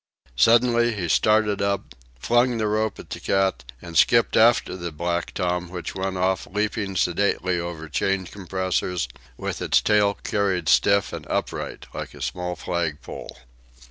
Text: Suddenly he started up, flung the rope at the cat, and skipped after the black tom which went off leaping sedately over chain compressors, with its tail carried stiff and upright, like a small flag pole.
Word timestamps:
Suddenly 0.35 0.93
he 0.95 1.07
started 1.07 1.61
up, 1.61 1.93
flung 2.19 2.57
the 2.57 2.65
rope 2.67 2.97
at 2.97 3.11
the 3.11 3.19
cat, 3.19 3.63
and 3.83 3.95
skipped 3.95 4.35
after 4.35 4.75
the 4.75 4.91
black 4.91 5.31
tom 5.31 5.69
which 5.69 5.93
went 5.93 6.17
off 6.17 6.47
leaping 6.47 6.95
sedately 6.95 7.59
over 7.59 7.87
chain 7.87 8.25
compressors, 8.25 9.07
with 9.37 9.61
its 9.61 9.79
tail 9.79 10.15
carried 10.15 10.67
stiff 10.69 11.13
and 11.13 11.27
upright, 11.27 11.85
like 11.93 12.15
a 12.15 12.21
small 12.23 12.55
flag 12.55 12.99
pole. 13.03 13.37